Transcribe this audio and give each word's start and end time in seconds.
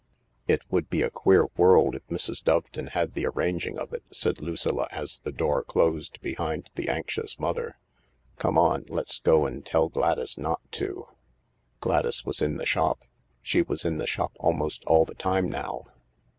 "It 0.53 0.63
would 0.71 0.89
be 0.89 1.03
a 1.03 1.11
queer 1.11 1.45
world 1.57 1.93
if 1.93 2.07
Mrs. 2.07 2.43
Doveton 2.43 2.87
had 2.93 3.13
the 3.13 3.27
arranging 3.27 3.77
of 3.77 3.93
it," 3.93 4.01
said 4.11 4.41
Lucilla 4.41 4.87
as 4.89 5.19
the 5.19 5.31
door 5.31 5.63
closed 5.63 6.19
behind 6.21 6.71
the 6.73 6.89
anxious 6.89 7.37
mother." 7.39 7.77
Come 8.39 8.57
on, 8.57 8.85
let's 8.89 9.19
go 9.19 9.45
and 9.45 9.63
tell 9.63 9.89
Gladys 9.89 10.39
not 10.39 10.61
to." 10.71 11.07
Gladys 11.81 12.25
was 12.25 12.41
in 12.41 12.57
the 12.57 12.65
shop; 12.65 13.03
she 13.43 13.61
was 13.61 13.85
in 13.85 13.99
the 13.99 14.07
shop 14.07 14.31
almost 14.39 14.83
all 14.85 15.05
the 15.05 15.13
time 15.13 15.47
now. 15.47 15.85